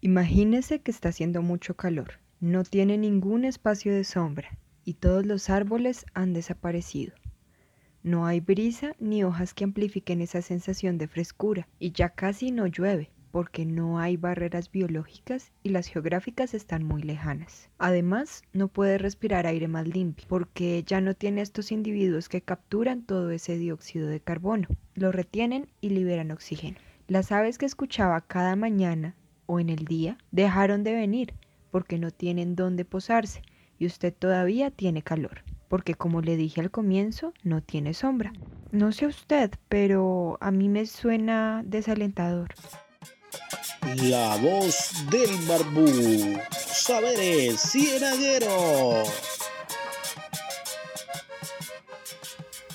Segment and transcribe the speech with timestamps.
[0.00, 5.50] Imagínese que está haciendo mucho calor, no tiene ningún espacio de sombra y todos los
[5.50, 7.14] árboles han desaparecido.
[8.04, 12.68] No hay brisa ni hojas que amplifiquen esa sensación de frescura y ya casi no
[12.68, 17.68] llueve porque no hay barreras biológicas y las geográficas están muy lejanas.
[17.78, 23.02] Además, no puede respirar aire más limpio porque ya no tiene estos individuos que capturan
[23.02, 26.78] todo ese dióxido de carbono, lo retienen y liberan oxígeno.
[27.08, 29.16] Las aves que escuchaba cada mañana
[29.48, 31.34] o en el día dejaron de venir
[31.72, 33.42] porque no tienen dónde posarse
[33.78, 38.32] y usted todavía tiene calor, porque como le dije al comienzo, no tiene sombra.
[38.70, 42.54] No sé usted, pero a mí me suena desalentador.
[43.96, 46.38] La voz del barbú.
[46.50, 49.08] Saberes cienagueros.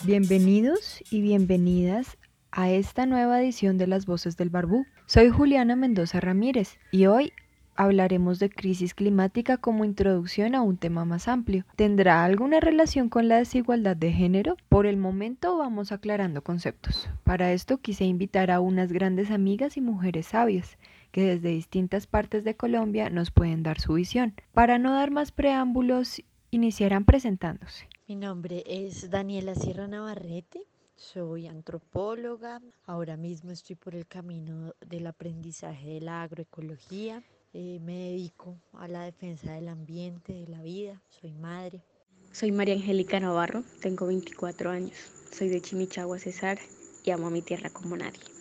[0.03, 2.17] Bienvenidos y bienvenidas
[2.51, 4.85] a esta nueva edición de Las Voces del Barbú.
[5.13, 7.33] Soy Juliana Mendoza Ramírez y hoy
[7.75, 11.65] hablaremos de crisis climática como introducción a un tema más amplio.
[11.75, 14.57] ¿Tendrá alguna relación con la desigualdad de género?
[14.69, 17.11] Por el momento vamos aclarando conceptos.
[17.23, 20.79] Para esto quise invitar a unas grandes amigas y mujeres sabias
[21.11, 24.33] que desde distintas partes de Colombia nos pueden dar su visión.
[24.51, 27.87] Para no dar más preámbulos, iniciarán presentándose.
[28.07, 30.61] Mi nombre es Daniela Sierra Navarrete,
[30.95, 37.23] soy antropóloga, ahora mismo estoy por el camino del aprendizaje de la agroecología
[37.55, 41.83] eh, me dedico a la defensa del ambiente, de la vida, soy madre.
[42.31, 44.97] Soy María Angélica Navarro, tengo 24 años,
[45.31, 46.57] soy de Chimichagua, Cesar
[47.03, 48.32] y amo a mi tierra como nadie.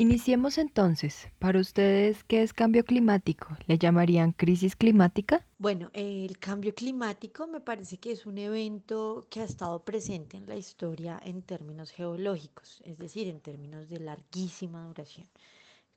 [0.00, 1.28] Iniciemos entonces.
[1.40, 3.48] Para ustedes, ¿qué es cambio climático?
[3.66, 5.44] ¿Le llamarían crisis climática?
[5.58, 10.46] Bueno, el cambio climático me parece que es un evento que ha estado presente en
[10.46, 15.26] la historia en términos geológicos, es decir, en términos de larguísima duración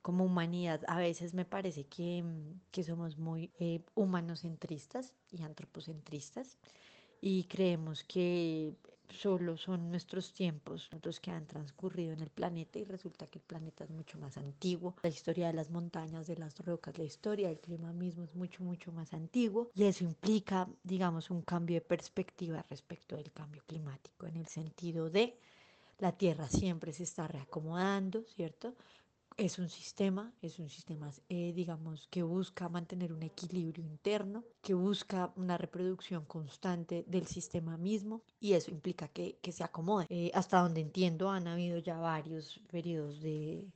[0.02, 6.58] como humanidad a veces me parece que, mm, somos muy eh, humanocentristas y antropocentristas
[7.22, 8.74] y creemos que
[9.12, 13.46] solo son nuestros tiempos los que han transcurrido en el planeta y resulta que el
[13.46, 14.96] planeta es mucho más antiguo.
[15.04, 18.64] La historia de las montañas, de las rocas, la historia del clima mismo es mucho,
[18.64, 24.28] mucho más antiguo y eso implica, digamos, un cambio de perspectiva respecto del cambio climático
[24.28, 25.38] en el sentido de
[26.02, 28.76] la Tierra siempre se está reacomodando, ¿cierto?
[29.38, 34.74] Es un sistema, es un sistema, eh, digamos, que busca mantener un equilibrio interno, que
[34.74, 40.06] busca una reproducción constante del sistema mismo y eso implica que, se acomode.
[40.10, 43.68] Eh, hasta donde entiendo, han habido ya varios periodos de,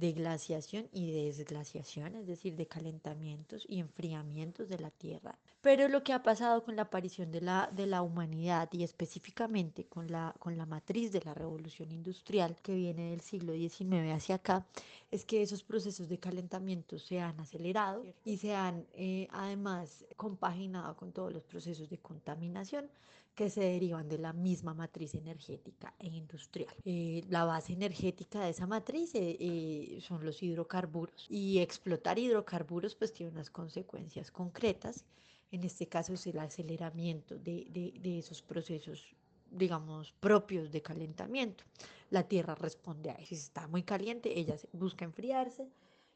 [0.00, 5.38] de glaciación y de desglaciación, es decir, de calentamientos y enfriamientos de la Tierra.
[5.60, 9.84] Pero lo que ha pasado con la aparición de la, de la humanidad y específicamente
[9.84, 14.36] con la, con la matriz de la revolución industrial que viene del siglo XIX hacia
[14.36, 14.66] acá,
[15.10, 20.96] es que esos procesos de calentamiento se han acelerado y se han eh, además compaginado
[20.96, 22.88] con todos los procesos de contaminación
[23.34, 26.74] que se derivan de la misma matriz energética e industrial.
[26.84, 32.94] Eh, la base energética de esa matriz eh, eh, son los hidrocarburos y explotar hidrocarburos
[32.94, 35.04] pues tiene unas consecuencias concretas.
[35.50, 37.66] En este caso es el aceleramiento de,
[38.00, 39.16] de, esos procesos
[39.50, 41.64] digamos, propios de calentamiento.
[42.10, 43.28] La Tierra responde a eso.
[43.30, 45.66] Si está muy caliente, ella busca enfriarse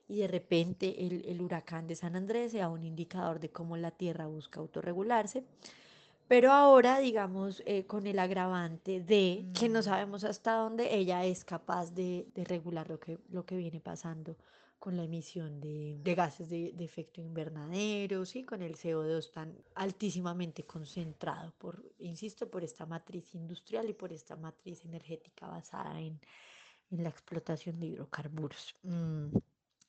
[0.06, 3.90] y de repente el, el huracán de San Andrés sea un indicador de cómo la
[3.90, 5.42] Tierra busca autorregularse.
[6.26, 9.82] Pero ahora, digamos, eh, con el agravante de que no mm.
[9.82, 14.36] sabemos hasta dónde ella es capaz de, regular lo que, lo que viene pasando
[14.78, 18.44] con la emisión de, gases de, efecto invernadero, ¿sí?
[18.44, 24.36] con el CO2 tan altísimamente concentrado, por, insisto, por esta matriz industrial y por esta
[24.36, 26.20] matriz energética basada en,
[26.90, 28.76] la explotación de hidrocarburos.
[28.82, 29.28] Mm.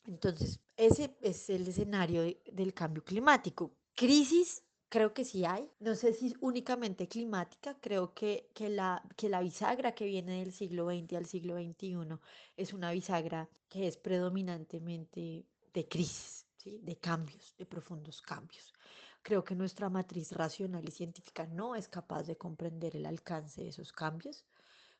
[0.07, 3.73] Entonces, ese es el escenario del cambio climático.
[3.93, 5.69] Crisis Creo que sí hay.
[5.79, 7.75] No sé si únicamente climática.
[7.81, 12.19] Creo que, que, la, que la bisagra que viene del siglo XX al siglo XXI
[12.55, 18.73] es una bisagra que es predominantemente de crisis, de cambios, de profundos cambios.
[19.21, 23.69] Creo que nuestra matriz racional y científica no es capaz de comprender el alcance de
[23.69, 24.45] esos cambios.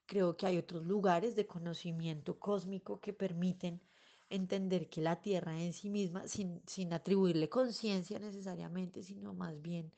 [0.08, 3.82] Creo que hay otros lugares de conocimiento cósmico que permiten
[4.30, 9.92] entender que la tierra en sí misma, sin, sin atribuirle conciencia necesariamente, sino más bien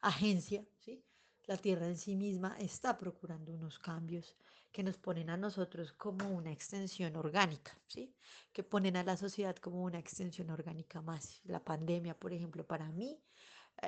[0.00, 1.02] agencia, ¿sí?
[1.46, 4.36] la tierra en sí misma está procurando unos cambios
[4.72, 8.12] que nos ponen a nosotros como una extensión orgánica, ¿sí?
[8.52, 11.40] que ponen a la sociedad como una extensión orgánica más.
[11.44, 13.20] La pandemia, por ejemplo, para mí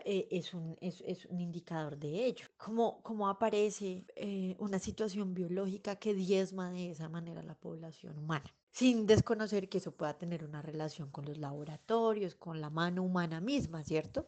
[0.05, 2.47] eh, es, un, es, es, un indicador de ello.
[2.57, 8.55] Cómo, cómo aparece eh, una situación biológica que diezma de esa manera la población humana.
[8.77, 13.41] Sin desconocer que eso pueda tener una relación con los laboratorios, con la mano humana
[13.41, 14.27] misma, ¿cierto?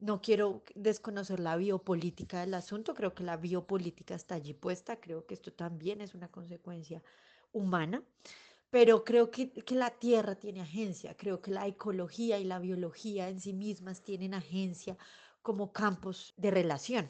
[0.00, 5.24] No quiero desconocer la biopolítica del asunto, creo que la biopolítica está allí puesta, creo
[5.24, 7.00] que esto también es una consecuencia
[7.52, 8.02] humana,
[8.70, 13.28] pero creo que, que, la tierra tiene agencia, creo que la ecología y la biología
[13.28, 14.98] en sí mismas tienen agencia
[15.42, 17.08] como campos de relación.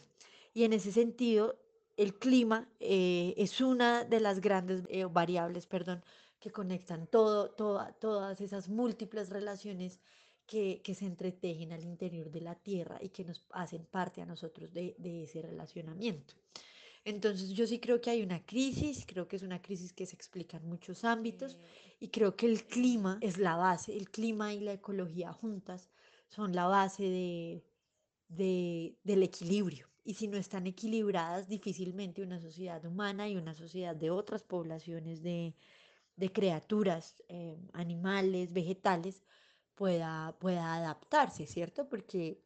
[0.52, 1.58] Y en ese sentido,
[1.96, 6.04] el clima eh, es una de las grandes eh, variables, perdón,
[6.46, 9.98] que conectan todo, todas esas múltiples relaciones
[10.46, 14.26] que, que, se entretejen al interior de la Tierra y que nos hacen parte a
[14.26, 16.34] nosotros de, de ese relacionamiento.
[17.04, 20.14] Entonces yo sí creo que hay una crisis, creo que es una crisis que se
[20.14, 21.58] explica en muchos ámbitos
[21.98, 25.90] y creo que el clima es la base, el clima y la ecología juntas
[26.28, 27.64] son la base de,
[28.28, 29.88] de, del equilibrio.
[30.04, 35.24] Y si no están equilibradas, difícilmente una sociedad humana y una sociedad de otras poblaciones
[35.24, 35.56] de,
[36.16, 39.22] de criaturas, eh, animales, vegetales,
[39.74, 41.88] pueda, pueda adaptarse, ¿cierto?
[41.88, 42.42] Porque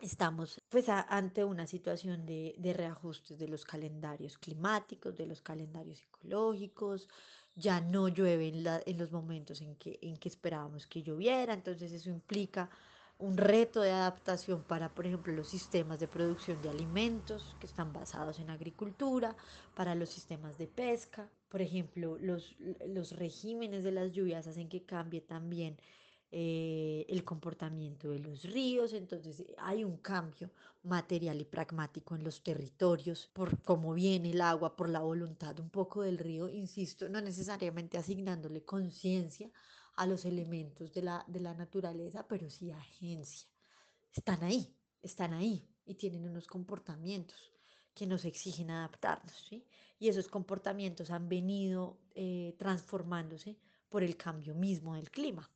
[0.00, 6.02] estamos pues ante una situación de, de, reajustes de los calendarios climáticos, de los calendarios
[6.02, 7.08] ecológicos,
[7.54, 11.92] ya no llueve en, en los momentos en que, en que esperábamos que lloviera, entonces
[11.92, 12.70] eso implica
[13.18, 17.92] un reto de adaptación para, por ejemplo, los sistemas de producción de alimentos que están
[17.92, 19.36] basados en agricultura,
[19.74, 21.28] para los sistemas de pesca.
[21.50, 22.56] Por ejemplo, los,
[22.86, 25.76] los regímenes de las lluvias hacen que cambie también
[26.30, 30.52] eh, el comportamiento de los ríos, entonces hay un cambio
[30.84, 35.70] material y pragmático en los territorios por cómo viene el agua, por la voluntad un
[35.70, 39.50] poco del río, insisto, no necesariamente asignándole conciencia
[39.96, 43.48] a los elementos de la, de la naturaleza, pero sí agencia.
[44.12, 47.49] Están ahí, están ahí y tienen unos comportamientos
[47.94, 49.64] que nos exigen adaptarnos, ¿sí?
[49.98, 53.56] Y esos comportamientos han venido eh, transformándose
[53.88, 55.50] por el cambio mismo del clima.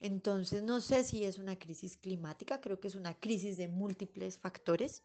[0.00, 4.36] Entonces, no sé si es una crisis climática, creo que es una crisis de múltiples
[4.38, 5.02] factores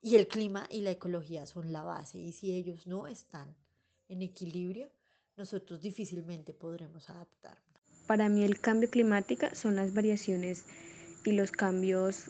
[0.00, 3.54] y el clima y la ecología son la base y si ellos no están
[4.08, 4.90] en equilibrio,
[5.36, 7.62] nosotros difícilmente podremos adaptarnos.
[8.06, 10.64] Para mí el cambio climático son las variaciones
[11.24, 12.24] y los cambios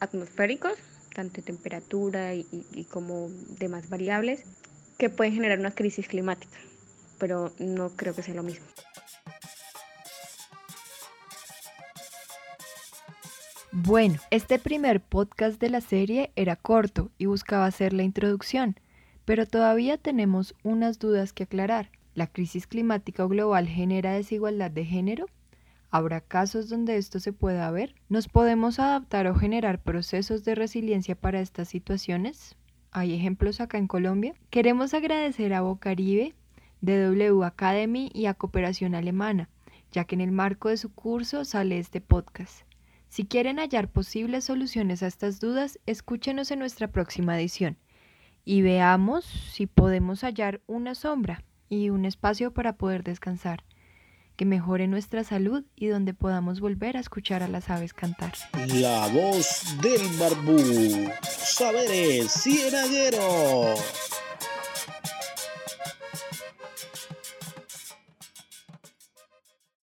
[0.00, 0.72] atmosféricos,
[1.14, 3.28] de temperatura y, y como
[3.58, 4.44] demás variables,
[4.98, 6.56] que pueden generar una crisis climática,
[7.18, 8.66] pero no creo que sea lo mismo.
[13.76, 18.78] Bueno, este primer podcast de la serie era corto y buscaba hacer la introducción,
[19.24, 21.90] pero todavía tenemos unas dudas que aclarar.
[22.14, 25.26] ¿La crisis climática global genera desigualdad de género?
[25.94, 27.94] ¿Habrá casos donde esto se pueda ver?
[28.08, 32.56] ¿Nos podemos adaptar o generar procesos de resiliencia para estas situaciones?
[32.90, 34.34] ¿Hay ejemplos acá en Colombia?
[34.50, 36.34] Queremos agradecer a Bocaribe,
[36.80, 39.48] DW Academy y a Cooperación Alemana,
[39.92, 42.62] ya que en el marco de su curso sale este podcast.
[43.08, 47.78] Si quieren hallar posibles soluciones a estas dudas, escúchenos en nuestra próxima edición
[48.44, 53.62] y veamos si podemos hallar una sombra y un espacio para poder descansar,
[54.36, 58.32] que mejore nuestra salud y donde podamos volver a escuchar a las aves cantar.
[58.68, 61.10] La voz del barbú.
[61.22, 64.13] Saberes cienagueros.